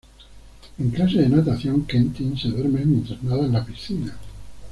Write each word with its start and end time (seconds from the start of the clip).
En 0.79 0.89
clase 0.89 1.13
de 1.17 1.29
natación 1.29 1.85
Quentin 1.85 2.35
se 2.35 2.47
duerme 2.47 2.83
mientras 2.85 3.21
nada 3.21 3.45
en 3.45 3.53
la 3.53 3.63
piscina. 3.63 4.17